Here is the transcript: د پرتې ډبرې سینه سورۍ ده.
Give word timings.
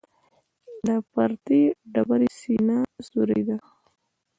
د 0.87 0.89
پرتې 1.11 1.61
ډبرې 1.93 2.29
سینه 2.41 2.77
سورۍ 3.07 3.41
ده. 3.47 3.57